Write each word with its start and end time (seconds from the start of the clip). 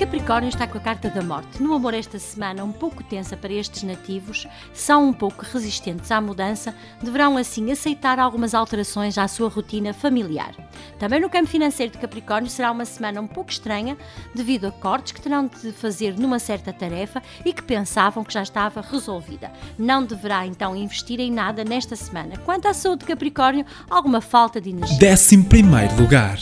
Capricórnio 0.00 0.48
está 0.48 0.66
com 0.66 0.78
a 0.78 0.80
carta 0.80 1.10
da 1.10 1.20
morte. 1.20 1.62
No 1.62 1.74
amor 1.74 1.92
esta 1.92 2.18
semana, 2.18 2.64
um 2.64 2.72
pouco 2.72 3.04
tensa 3.04 3.36
para 3.36 3.52
estes 3.52 3.82
nativos, 3.82 4.46
são 4.72 5.06
um 5.06 5.12
pouco 5.12 5.44
resistentes 5.44 6.10
à 6.10 6.18
mudança, 6.22 6.74
deverão 7.02 7.36
assim 7.36 7.70
aceitar 7.70 8.18
algumas 8.18 8.54
alterações 8.54 9.18
à 9.18 9.28
sua 9.28 9.50
rotina 9.50 9.92
familiar. 9.92 10.54
Também 10.98 11.20
no 11.20 11.28
campo 11.28 11.48
financeiro 11.48 11.92
de 11.92 11.98
Capricórnio 11.98 12.50
será 12.50 12.72
uma 12.72 12.86
semana 12.86 13.20
um 13.20 13.26
pouco 13.26 13.50
estranha, 13.50 13.94
devido 14.34 14.68
a 14.68 14.72
cortes 14.72 15.12
que 15.12 15.20
terão 15.20 15.46
de 15.46 15.70
fazer 15.70 16.18
numa 16.18 16.38
certa 16.38 16.72
tarefa 16.72 17.22
e 17.44 17.52
que 17.52 17.62
pensavam 17.62 18.24
que 18.24 18.32
já 18.32 18.42
estava 18.42 18.80
resolvida. 18.80 19.52
Não 19.78 20.02
deverá 20.02 20.46
então 20.46 20.74
investir 20.74 21.20
em 21.20 21.30
nada 21.30 21.62
nesta 21.62 21.94
semana. 21.94 22.38
Quanto 22.38 22.66
à 22.66 22.72
saúde 22.72 23.00
de 23.00 23.06
Capricórnio, 23.06 23.66
alguma 23.90 24.22
falta 24.22 24.62
de 24.62 24.70
energia. 24.70 25.12
11 25.12 25.42
primeiro 25.42 25.94
lugar. 26.00 26.38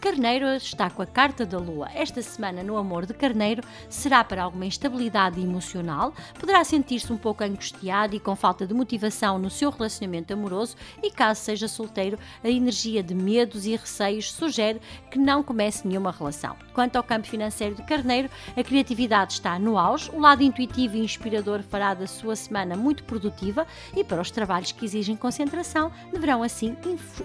Carneiro 0.00 0.46
está 0.54 0.88
com 0.88 1.02
a 1.02 1.06
carta 1.06 1.44
da 1.44 1.58
Lua. 1.58 1.88
Esta 1.92 2.22
semana, 2.22 2.62
no 2.62 2.76
amor 2.76 3.04
de 3.04 3.12
Carneiro, 3.12 3.64
será 3.90 4.22
para 4.22 4.44
alguma 4.44 4.64
instabilidade 4.64 5.40
emocional, 5.40 6.14
poderá 6.38 6.62
sentir-se 6.62 7.12
um 7.12 7.16
pouco 7.16 7.42
angustiado 7.42 8.14
e 8.14 8.20
com 8.20 8.36
falta 8.36 8.64
de 8.64 8.72
motivação 8.72 9.40
no 9.40 9.50
seu 9.50 9.70
relacionamento 9.70 10.32
amoroso 10.32 10.76
e, 11.02 11.10
caso 11.10 11.40
seja 11.40 11.66
solteiro, 11.66 12.16
a 12.44 12.48
energia 12.48 13.02
de 13.02 13.12
medos 13.12 13.66
e 13.66 13.74
receios 13.74 14.30
sugere 14.30 14.80
que 15.10 15.18
não 15.18 15.42
comece 15.42 15.86
nenhuma 15.86 16.12
relação. 16.12 16.54
Quanto 16.72 16.94
ao 16.94 17.02
campo 17.02 17.26
financeiro 17.26 17.74
de 17.74 17.82
Carneiro, 17.82 18.30
a 18.56 18.62
criatividade 18.62 19.32
está 19.32 19.58
no 19.58 19.76
auge, 19.76 20.10
o 20.12 20.20
lado 20.20 20.44
intuitivo 20.44 20.96
e 20.96 21.00
inspirador 21.00 21.60
fará 21.62 21.92
da 21.92 22.06
sua 22.06 22.36
semana 22.36 22.76
muito 22.76 23.02
produtiva 23.02 23.66
e 23.96 24.04
para 24.04 24.20
os 24.20 24.30
trabalhos 24.30 24.70
que 24.70 24.84
exigem 24.84 25.16
concentração, 25.16 25.90
deverão 26.12 26.44
assim 26.44 26.76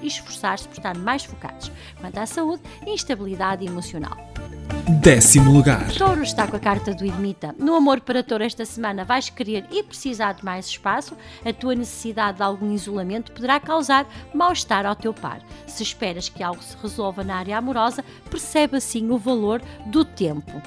esforçar-se 0.02 0.68
por 0.68 0.78
estar 0.78 0.98
mais 0.98 1.24
focados. 1.24 1.72
Quanto 2.02 2.18
à 2.18 2.26
saúde, 2.26 2.63
instabilidade 2.86 3.66
emocional. 3.66 4.18
Décimo 4.90 5.50
lugar. 5.50 5.90
Touro 5.94 6.24
está 6.24 6.46
com 6.46 6.58
a 6.58 6.60
carta 6.60 6.94
do 6.94 7.06
ermita. 7.06 7.56
No 7.58 7.74
amor 7.74 8.02
para 8.02 8.22
Touro 8.22 8.44
esta 8.44 8.66
semana 8.66 9.06
vais 9.06 9.30
querer 9.30 9.66
e 9.72 9.82
precisar 9.82 10.34
de 10.34 10.44
mais 10.44 10.66
espaço. 10.68 11.16
A 11.46 11.54
tua 11.54 11.74
necessidade 11.74 12.38
de 12.38 12.44
algum 12.44 12.70
isolamento 12.74 13.32
poderá 13.32 13.62
causar 13.62 14.06
mal-estar 14.34 14.86
ao 14.86 14.94
teu 14.94 15.14
par. 15.14 15.40
Se 15.66 15.84
esperas 15.84 16.28
que 16.28 16.44
algo 16.44 16.62
se 16.62 16.76
resolva 16.82 17.24
na 17.24 17.38
área 17.38 17.58
amorosa, 17.58 18.04
percebe 18.30 18.76
assim 18.76 19.10
o 19.10 19.18
valor 19.18 19.62
do 19.86 20.04
tempo. 20.04 20.62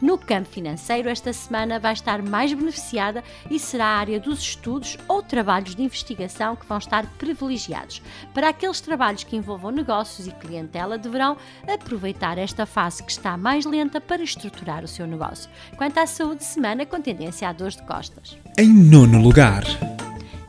No 0.00 0.18
campo 0.18 0.48
financeiro, 0.48 1.08
esta 1.08 1.32
semana 1.32 1.78
vai 1.78 1.92
estar 1.92 2.20
mais 2.22 2.52
beneficiada 2.52 3.22
e 3.48 3.58
será 3.58 3.86
a 3.86 3.98
área 3.98 4.18
dos 4.18 4.40
estudos 4.40 4.98
ou 5.06 5.22
trabalhos 5.22 5.76
de 5.76 5.82
investigação 5.82 6.56
que 6.56 6.66
vão 6.66 6.78
estar 6.78 7.06
privilegiados. 7.18 8.02
Para 8.34 8.48
aqueles 8.48 8.80
trabalhos 8.80 9.24
que 9.24 9.36
envolvam 9.36 9.70
negócios 9.70 10.26
e 10.26 10.32
clientela, 10.32 10.98
deverão 10.98 11.36
aproveitar 11.72 12.36
esta 12.36 12.66
fase 12.66 13.02
que 13.02 13.12
está 13.12 13.36
mais 13.36 13.61
lenta 13.64 14.00
para 14.00 14.22
estruturar 14.22 14.84
o 14.84 14.88
seu 14.88 15.06
negócio. 15.06 15.50
Quanto 15.76 15.98
à 15.98 16.06
saúde, 16.06 16.44
semana 16.44 16.86
com 16.86 17.00
tendência 17.00 17.48
a 17.48 17.52
dores 17.52 17.76
de 17.76 17.82
costas. 17.82 18.36
Em 18.58 18.68
nono 18.68 19.20
lugar. 19.20 19.62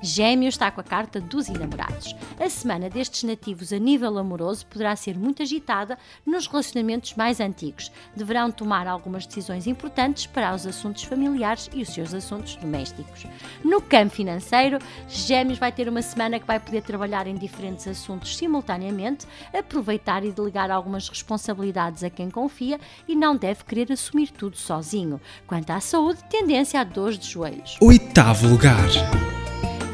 Gêmeos 0.03 0.55
está 0.55 0.69
com 0.69 0.81
a 0.81 0.83
carta 0.83 1.21
dos 1.21 1.47
enamorados. 1.47 2.13
A 2.37 2.49
semana 2.49 2.89
destes 2.89 3.23
nativos 3.23 3.71
a 3.71 3.79
nível 3.79 4.17
amoroso 4.17 4.65
poderá 4.65 4.93
ser 4.97 5.17
muito 5.17 5.41
agitada 5.41 5.97
nos 6.25 6.45
relacionamentos 6.45 7.13
mais 7.13 7.39
antigos. 7.39 7.89
Deverão 8.13 8.51
tomar 8.51 8.85
algumas 8.85 9.25
decisões 9.25 9.65
importantes 9.65 10.25
para 10.25 10.53
os 10.53 10.67
assuntos 10.67 11.03
familiares 11.03 11.69
e 11.73 11.81
os 11.81 11.87
seus 11.87 12.13
assuntos 12.13 12.57
domésticos. 12.57 13.25
No 13.63 13.81
campo 13.81 14.13
financeiro, 14.13 14.77
Gêmeos 15.07 15.57
vai 15.57 15.71
ter 15.71 15.87
uma 15.87 16.01
semana 16.01 16.37
que 16.37 16.45
vai 16.45 16.59
poder 16.59 16.81
trabalhar 16.81 17.25
em 17.25 17.35
diferentes 17.35 17.87
assuntos 17.87 18.35
simultaneamente, 18.35 19.25
aproveitar 19.57 20.25
e 20.25 20.33
delegar 20.33 20.69
algumas 20.69 21.07
responsabilidades 21.07 22.03
a 22.03 22.09
quem 22.09 22.29
confia 22.29 22.77
e 23.07 23.15
não 23.15 23.37
deve 23.37 23.63
querer 23.63 23.89
assumir 23.89 24.31
tudo 24.31 24.57
sozinho. 24.57 25.21
Quanto 25.47 25.69
à 25.69 25.79
saúde, 25.79 26.21
tendência 26.29 26.81
a 26.81 26.83
dores 26.83 27.17
de 27.17 27.29
joelhos. 27.29 27.77
Oitavo 27.79 28.49
lugar. 28.49 28.89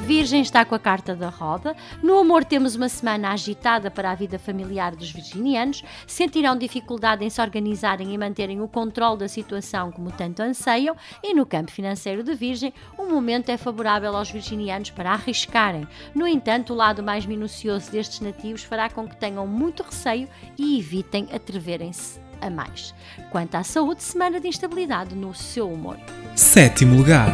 Virgem 0.09 0.41
está 0.41 0.65
com 0.65 0.73
a 0.73 0.79
carta 0.79 1.15
da 1.15 1.29
roda. 1.29 1.75
No 2.01 2.17
amor, 2.17 2.43
temos 2.43 2.73
uma 2.73 2.89
semana 2.89 3.29
agitada 3.29 3.91
para 3.91 4.09
a 4.09 4.15
vida 4.15 4.39
familiar 4.39 4.95
dos 4.95 5.11
virginianos. 5.11 5.83
Sentirão 6.07 6.57
dificuldade 6.57 7.23
em 7.23 7.29
se 7.29 7.39
organizarem 7.39 8.11
e 8.11 8.17
manterem 8.17 8.59
o 8.59 8.67
controle 8.67 9.19
da 9.19 9.27
situação 9.27 9.91
como 9.91 10.11
tanto 10.11 10.41
anseiam. 10.41 10.95
E 11.21 11.35
no 11.35 11.45
campo 11.45 11.69
financeiro 11.69 12.23
de 12.23 12.33
Virgem, 12.33 12.73
o 12.97 13.05
momento 13.05 13.49
é 13.49 13.57
favorável 13.57 14.15
aos 14.15 14.31
virginianos 14.31 14.89
para 14.89 15.11
arriscarem. 15.11 15.87
No 16.15 16.25
entanto, 16.25 16.73
o 16.73 16.75
lado 16.75 17.03
mais 17.03 17.27
minucioso 17.27 17.91
destes 17.91 18.19
nativos 18.19 18.63
fará 18.63 18.89
com 18.89 19.07
que 19.07 19.15
tenham 19.15 19.45
muito 19.45 19.83
receio 19.83 20.27
e 20.57 20.79
evitem 20.79 21.27
atreverem-se 21.31 22.19
a 22.41 22.49
mais. 22.49 22.95
Quanto 23.29 23.53
à 23.53 23.63
saúde, 23.63 24.01
semana 24.01 24.39
de 24.39 24.47
instabilidade 24.47 25.13
no 25.13 25.35
seu 25.35 25.71
humor. 25.71 25.99
Sétimo 26.35 26.97
lugar. 26.97 27.31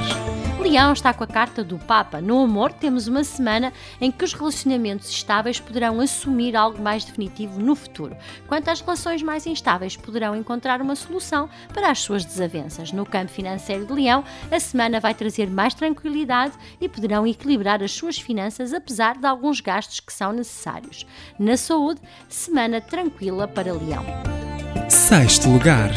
Leão 0.65 0.93
está 0.93 1.13
com 1.13 1.23
a 1.23 1.27
carta 1.27 1.63
do 1.63 1.77
Papa. 1.77 2.19
No 2.19 2.41
amor, 2.41 2.73
temos 2.73 3.07
uma 3.07 3.23
semana 3.23 3.71
em 4.01 4.11
que 4.11 4.25
os 4.25 4.33
relacionamentos 4.33 5.07
estáveis 5.11 5.59
poderão 5.59 6.01
assumir 6.01 6.55
algo 6.55 6.81
mais 6.81 7.05
definitivo 7.05 7.59
no 7.59 7.75
futuro. 7.75 8.17
Quanto 8.47 8.69
às 8.69 8.81
relações 8.81 9.21
mais 9.21 9.45
instáveis, 9.45 9.95
poderão 9.95 10.35
encontrar 10.35 10.81
uma 10.81 10.95
solução 10.95 11.47
para 11.71 11.91
as 11.91 11.99
suas 11.99 12.25
desavenças. 12.25 12.91
No 12.91 13.05
campo 13.05 13.31
financeiro 13.31 13.85
de 13.85 13.93
Leão, 13.93 14.23
a 14.51 14.59
semana 14.59 14.99
vai 14.99 15.13
trazer 15.13 15.47
mais 15.51 15.75
tranquilidade 15.75 16.55
e 16.81 16.89
poderão 16.89 17.27
equilibrar 17.27 17.83
as 17.83 17.91
suas 17.91 18.17
finanças, 18.17 18.73
apesar 18.73 19.19
de 19.19 19.27
alguns 19.27 19.61
gastos 19.61 19.99
que 19.99 20.11
são 20.11 20.33
necessários. 20.33 21.05
Na 21.37 21.57
saúde, 21.57 22.01
semana 22.27 22.81
tranquila 22.81 23.47
para 23.47 23.71
Leão. 23.71 24.03
Sexto 24.89 25.47
lugar. 25.47 25.91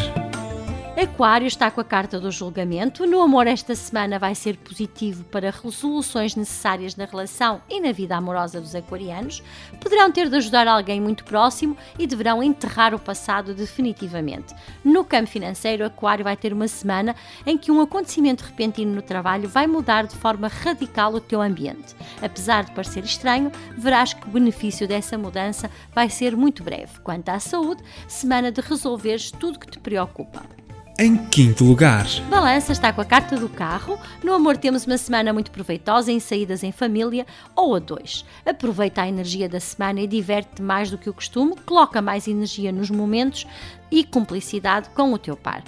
Aquário 0.97 1.47
está 1.47 1.71
com 1.71 1.79
a 1.79 1.83
carta 1.83 2.19
do 2.19 2.29
julgamento. 2.29 3.05
No 3.05 3.21
amor, 3.21 3.47
esta 3.47 3.73
semana 3.73 4.19
vai 4.19 4.35
ser 4.35 4.57
positivo 4.57 5.23
para 5.25 5.51
resoluções 5.51 6.35
necessárias 6.35 6.95
na 6.95 7.05
relação 7.05 7.61
e 7.69 7.79
na 7.79 7.93
vida 7.93 8.17
amorosa 8.17 8.59
dos 8.59 8.75
aquarianos. 8.75 9.41
Poderão 9.79 10.11
ter 10.11 10.27
de 10.27 10.35
ajudar 10.35 10.67
alguém 10.67 10.99
muito 10.99 11.23
próximo 11.23 11.77
e 11.97 12.05
deverão 12.05 12.43
enterrar 12.43 12.93
o 12.93 12.99
passado 12.99 13.53
definitivamente. 13.53 14.53
No 14.83 15.05
campo 15.05 15.29
financeiro, 15.29 15.85
Aquário 15.85 16.23
vai 16.23 16.35
ter 16.35 16.51
uma 16.51 16.67
semana 16.67 17.15
em 17.45 17.57
que 17.57 17.71
um 17.71 17.79
acontecimento 17.79 18.43
repentino 18.43 18.93
no 18.93 19.01
trabalho 19.01 19.47
vai 19.47 19.67
mudar 19.67 20.05
de 20.05 20.15
forma 20.15 20.49
radical 20.49 21.13
o 21.13 21.21
teu 21.21 21.41
ambiente. 21.41 21.95
Apesar 22.21 22.65
de 22.65 22.71
parecer 22.71 23.05
estranho, 23.05 23.51
verás 23.77 24.13
que 24.13 24.27
o 24.27 24.31
benefício 24.31 24.87
dessa 24.87 25.17
mudança 25.17 25.71
vai 25.93 26.09
ser 26.09 26.35
muito 26.35 26.61
breve. 26.61 26.99
Quanto 27.03 27.29
à 27.29 27.39
saúde, 27.39 27.81
semana 28.07 28.51
de 28.51 28.59
resolveres 28.59 29.31
tudo 29.31 29.59
que 29.59 29.69
te 29.69 29.79
preocupa. 29.79 30.58
Em 31.01 31.15
quinto 31.15 31.63
lugar. 31.63 32.05
Balança 32.29 32.73
está 32.73 32.91
com 32.91 32.99
a 32.99 33.05
carta 33.05 33.37
do 33.37 33.47
carro. 33.47 33.97
No 34.21 34.33
amor 34.33 34.57
temos 34.57 34.85
uma 34.85 34.97
semana 34.97 35.31
muito 35.31 35.49
proveitosa 35.49 36.11
em 36.11 36.19
saídas 36.19 36.61
em 36.61 36.73
família 36.73 37.25
ou 37.55 37.73
a 37.73 37.79
dois. 37.79 38.25
Aproveita 38.45 39.03
a 39.03 39.07
energia 39.07 39.47
da 39.47 39.61
semana 39.61 40.01
e 40.01 40.07
diverte 40.07 40.61
mais 40.61 40.91
do 40.91 40.97
que 40.97 41.09
o 41.09 41.13
costume. 41.13 41.55
Coloca 41.65 42.01
mais 42.01 42.27
energia 42.27 42.69
nos 42.73 42.89
momentos 42.89 43.47
e 43.89 44.03
cumplicidade 44.03 44.89
com 44.89 45.13
o 45.13 45.17
teu 45.17 45.37
par 45.37 45.63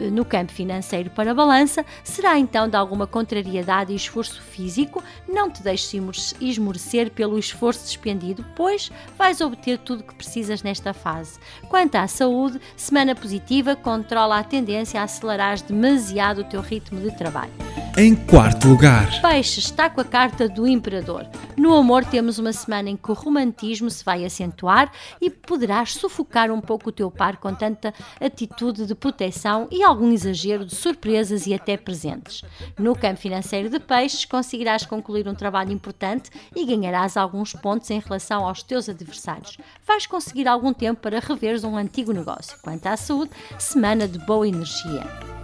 no 0.00 0.24
campo 0.24 0.52
financeiro 0.52 1.10
para 1.10 1.30
a 1.30 1.34
balança 1.34 1.84
será 2.04 2.38
então 2.38 2.68
de 2.68 2.76
alguma 2.76 3.06
contrariedade 3.06 3.92
e 3.92 3.96
esforço 3.96 4.40
físico. 4.42 5.02
Não 5.28 5.50
te 5.50 5.62
deixes 5.62 6.34
esmorecer 6.40 7.10
pelo 7.10 7.38
esforço 7.38 7.84
despendido, 7.84 8.44
pois 8.54 8.90
vais 9.18 9.40
obter 9.40 9.78
tudo 9.78 10.00
o 10.00 10.04
que 10.04 10.14
precisas 10.14 10.62
nesta 10.62 10.92
fase. 10.92 11.38
Quanto 11.68 11.96
à 11.96 12.06
saúde, 12.06 12.60
semana 12.76 13.14
positiva 13.14 13.76
controla 13.76 14.38
a 14.38 14.44
tendência 14.44 15.00
a 15.00 15.04
acelerar 15.04 15.60
demasiado 15.62 16.42
o 16.42 16.44
teu 16.44 16.60
ritmo 16.60 17.00
de 17.00 17.16
trabalho. 17.16 17.65
Em 17.98 18.14
quarto 18.14 18.68
lugar, 18.68 19.22
Peixe 19.22 19.58
está 19.58 19.88
com 19.88 20.02
a 20.02 20.04
carta 20.04 20.46
do 20.46 20.68
Imperador. 20.68 21.26
No 21.56 21.74
amor, 21.74 22.04
temos 22.04 22.38
uma 22.38 22.52
semana 22.52 22.90
em 22.90 22.96
que 22.96 23.10
o 23.10 23.14
romantismo 23.14 23.88
se 23.88 24.04
vai 24.04 24.22
acentuar 24.22 24.92
e 25.18 25.30
poderás 25.30 25.94
sufocar 25.94 26.50
um 26.50 26.60
pouco 26.60 26.90
o 26.90 26.92
teu 26.92 27.10
par 27.10 27.38
com 27.38 27.54
tanta 27.54 27.94
atitude 28.20 28.84
de 28.84 28.94
proteção 28.94 29.66
e 29.70 29.82
algum 29.82 30.12
exagero 30.12 30.66
de 30.66 30.74
surpresas 30.74 31.46
e 31.46 31.54
até 31.54 31.78
presentes. 31.78 32.44
No 32.78 32.94
campo 32.94 33.18
financeiro 33.18 33.70
de 33.70 33.80
peixes, 33.80 34.26
conseguirás 34.26 34.84
concluir 34.84 35.26
um 35.26 35.34
trabalho 35.34 35.72
importante 35.72 36.30
e 36.54 36.66
ganharás 36.66 37.16
alguns 37.16 37.54
pontos 37.54 37.90
em 37.90 37.98
relação 37.98 38.46
aos 38.46 38.62
teus 38.62 38.90
adversários. 38.90 39.56
Vais 39.86 40.06
conseguir 40.06 40.46
algum 40.46 40.74
tempo 40.74 41.00
para 41.00 41.18
reveres 41.18 41.64
um 41.64 41.78
antigo 41.78 42.12
negócio. 42.12 42.58
Quanto 42.60 42.86
à 42.88 42.94
saúde, 42.94 43.30
semana 43.58 44.06
de 44.06 44.18
boa 44.18 44.46
energia. 44.46 45.35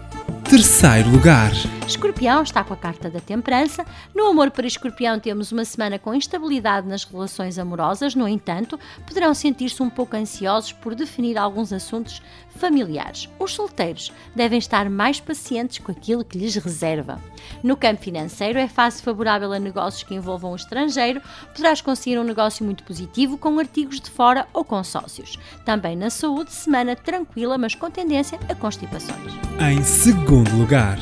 Terceiro 0.53 1.09
lugar. 1.09 1.51
Escorpião 1.87 2.43
está 2.43 2.63
com 2.63 2.75
a 2.75 2.77
carta 2.77 3.09
da 3.09 3.21
temperança. 3.21 3.87
No 4.15 4.27
amor 4.27 4.51
para 4.51 4.67
Escorpião 4.67 5.19
temos 5.19 5.51
uma 5.51 5.65
semana 5.65 5.99
com 5.99 6.15
instabilidade 6.15 6.87
nas 6.87 7.05
relações 7.05 7.59
amorosas, 7.59 8.15
no 8.15 8.29
entanto, 8.29 8.79
poderão 9.07 9.33
sentir-se 9.33 9.83
um 9.83 9.89
pouco 9.89 10.15
ansiosos 10.15 10.71
por 10.71 10.95
definir 10.95 11.39
alguns 11.39 11.73
assuntos 11.73 12.21
familiares. 12.55 13.31
Os 13.39 13.55
solteiros 13.55 14.13
devem 14.37 14.59
estar 14.59 14.91
mais 14.91 15.19
pacientes 15.19 15.79
com 15.79 15.91
aquilo 15.91 16.23
que 16.23 16.37
lhes 16.37 16.55
reserva. 16.57 17.19
No 17.63 17.75
campo 17.75 18.03
financeiro 18.03 18.59
é 18.59 18.69
fase 18.69 19.03
favorável 19.03 19.55
a 19.55 19.59
negócios 19.59 20.03
que 20.03 20.15
envolvam 20.15 20.53
o 20.53 20.57
estrangeiro, 20.57 21.23
poderás 21.55 21.81
conseguir 21.81 22.19
um 22.19 22.25
negócio 22.25 22.63
muito 22.63 22.85
positivo 22.85 23.39
com 23.39 23.59
artigos 23.59 24.01
de 24.01 24.11
fora 24.11 24.47
ou 24.53 24.65
com 24.65 24.85
sócios. 24.85 25.39
Também 25.65 25.97
na 25.97 26.11
saúde, 26.11 26.53
semana 26.53 26.95
tranquila, 26.95 27.57
mas 27.57 27.75
com 27.75 27.91
tendência 27.91 28.39
a 28.51 28.55
constipações. 28.55 29.33
Em 29.59 29.83
segundo 29.83 30.42
lugar. 30.51 30.99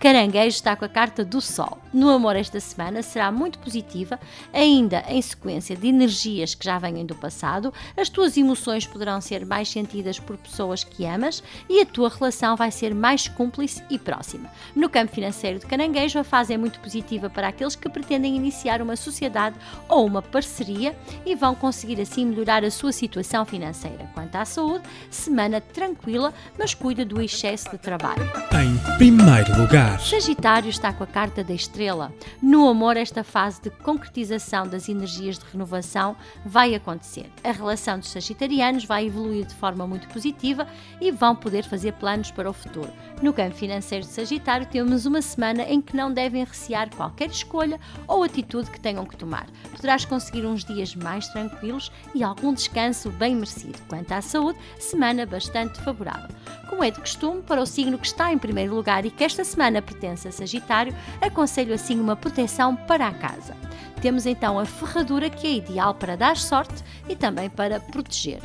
Caranguejo 0.00 0.56
está 0.56 0.74
com 0.74 0.86
a 0.86 0.88
carta 0.88 1.22
do 1.22 1.42
Sol. 1.42 1.76
No 1.92 2.08
amor, 2.08 2.34
esta 2.34 2.58
semana 2.58 3.02
será 3.02 3.30
muito 3.30 3.58
positiva, 3.58 4.18
ainda 4.50 5.04
em 5.06 5.20
sequência 5.20 5.76
de 5.76 5.88
energias 5.88 6.54
que 6.54 6.64
já 6.64 6.78
vêm 6.78 7.04
do 7.04 7.14
passado. 7.14 7.70
As 7.94 8.08
tuas 8.08 8.34
emoções 8.38 8.86
poderão 8.86 9.20
ser 9.20 9.44
mais 9.44 9.68
sentidas 9.68 10.18
por 10.18 10.38
pessoas 10.38 10.82
que 10.82 11.04
amas 11.04 11.42
e 11.68 11.82
a 11.82 11.84
tua 11.84 12.08
relação 12.08 12.56
vai 12.56 12.70
ser 12.70 12.94
mais 12.94 13.28
cúmplice 13.28 13.84
e 13.90 13.98
próxima. 13.98 14.50
No 14.74 14.88
campo 14.88 15.12
financeiro 15.12 15.58
de 15.58 15.66
Caranguejo, 15.66 16.18
a 16.18 16.24
fase 16.24 16.54
é 16.54 16.56
muito 16.56 16.80
positiva 16.80 17.28
para 17.28 17.48
aqueles 17.48 17.76
que 17.76 17.90
pretendem 17.90 18.34
iniciar 18.34 18.80
uma 18.80 18.96
sociedade 18.96 19.56
ou 19.86 20.06
uma 20.06 20.22
parceria 20.22 20.96
e 21.26 21.34
vão 21.34 21.54
conseguir 21.54 22.00
assim 22.00 22.24
melhorar 22.24 22.64
a 22.64 22.70
sua 22.70 22.92
situação 22.92 23.44
financeira. 23.44 24.08
Quanto 24.14 24.34
à 24.34 24.46
saúde, 24.46 24.84
semana 25.10 25.60
tranquila, 25.60 26.32
mas 26.58 26.72
cuida 26.72 27.04
do 27.04 27.20
excesso 27.20 27.68
de 27.70 27.76
trabalho. 27.76 28.22
Em 28.54 28.96
primeiro 28.96 29.60
lugar. 29.60 29.89
Sagitário 29.98 30.70
está 30.70 30.92
com 30.92 31.04
a 31.04 31.06
carta 31.06 31.42
da 31.42 31.52
estrela. 31.52 32.12
No 32.40 32.68
amor, 32.68 32.96
esta 32.96 33.24
fase 33.24 33.60
de 33.62 33.70
concretização 33.70 34.66
das 34.66 34.88
energias 34.88 35.38
de 35.38 35.44
renovação 35.44 36.16
vai 36.44 36.74
acontecer. 36.74 37.30
A 37.42 37.50
relação 37.50 37.98
dos 37.98 38.10
sagitarianos 38.10 38.84
vai 38.84 39.06
evoluir 39.06 39.46
de 39.46 39.54
forma 39.54 39.86
muito 39.86 40.08
positiva 40.08 40.66
e 41.00 41.10
vão 41.10 41.34
poder 41.34 41.64
fazer 41.64 41.92
planos 41.94 42.30
para 42.30 42.48
o 42.48 42.52
futuro. 42.52 42.90
No 43.22 43.32
campo 43.32 43.54
financeiro 43.54 44.06
de 44.06 44.12
Sagitário, 44.12 44.66
temos 44.66 45.06
uma 45.06 45.20
semana 45.20 45.62
em 45.64 45.80
que 45.80 45.96
não 45.96 46.12
devem 46.12 46.44
recear 46.44 46.88
qualquer 46.94 47.28
escolha 47.28 47.78
ou 48.08 48.22
atitude 48.22 48.70
que 48.70 48.80
tenham 48.80 49.04
que 49.04 49.16
tomar. 49.16 49.46
Poderás 49.70 50.04
conseguir 50.04 50.46
uns 50.46 50.64
dias 50.64 50.94
mais 50.94 51.28
tranquilos 51.28 51.92
e 52.14 52.22
algum 52.22 52.54
descanso 52.54 53.10
bem 53.10 53.34
merecido. 53.34 53.78
Quanto 53.88 54.12
à 54.12 54.22
saúde, 54.22 54.58
semana 54.78 55.26
bastante 55.26 55.80
favorável. 55.82 56.34
Como 56.68 56.84
é 56.84 56.90
de 56.90 57.00
costume, 57.00 57.42
para 57.42 57.60
o 57.60 57.66
signo 57.66 57.98
que 57.98 58.06
está 58.06 58.32
em 58.32 58.38
primeiro 58.38 58.74
lugar 58.74 59.04
e 59.04 59.10
que 59.10 59.24
esta 59.24 59.44
semana 59.44 59.79
pertence 59.82 60.28
a 60.28 60.32
Sagitário, 60.32 60.94
aconselho 61.20 61.74
assim 61.74 61.98
uma 61.98 62.16
proteção 62.16 62.74
para 62.74 63.08
a 63.08 63.12
casa. 63.12 63.56
Temos 64.00 64.26
então 64.26 64.58
a 64.58 64.64
ferradura 64.64 65.28
que 65.28 65.46
é 65.46 65.52
ideal 65.52 65.94
para 65.94 66.16
dar 66.16 66.36
sorte 66.36 66.82
e 67.08 67.14
também 67.14 67.50
para 67.50 67.80
proteger. 67.80 68.40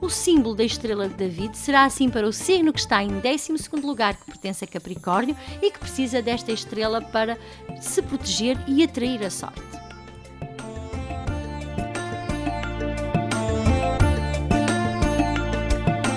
O 0.00 0.10
símbolo 0.10 0.54
da 0.54 0.64
estrela 0.64 1.08
de 1.08 1.14
David 1.14 1.56
será 1.56 1.84
assim 1.84 2.10
para 2.10 2.26
o 2.26 2.32
signo 2.32 2.72
que 2.72 2.80
está 2.80 3.02
em 3.02 3.08
12 3.08 3.52
lugar, 3.82 4.14
que 4.14 4.26
pertence 4.26 4.64
a 4.64 4.68
Capricórnio 4.68 5.36
e 5.62 5.70
que 5.70 5.78
precisa 5.78 6.20
desta 6.20 6.52
estrela 6.52 7.00
para 7.00 7.38
se 7.80 8.02
proteger 8.02 8.58
e 8.68 8.84
atrair 8.84 9.24
a 9.24 9.30
sorte. 9.30 9.73